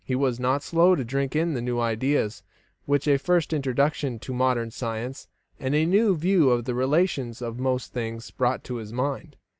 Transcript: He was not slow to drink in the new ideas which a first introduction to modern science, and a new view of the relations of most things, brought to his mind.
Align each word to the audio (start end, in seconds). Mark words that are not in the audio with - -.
He 0.03 0.15
was 0.15 0.39
not 0.39 0.63
slow 0.63 0.95
to 0.95 1.03
drink 1.03 1.35
in 1.35 1.53
the 1.53 1.61
new 1.61 1.79
ideas 1.79 2.41
which 2.87 3.07
a 3.07 3.19
first 3.19 3.53
introduction 3.53 4.17
to 4.21 4.33
modern 4.33 4.71
science, 4.71 5.27
and 5.59 5.75
a 5.75 5.85
new 5.85 6.15
view 6.17 6.49
of 6.49 6.65
the 6.65 6.73
relations 6.73 7.39
of 7.39 7.59
most 7.59 7.93
things, 7.93 8.31
brought 8.31 8.63
to 8.63 8.77
his 8.77 8.91
mind. 8.91 9.37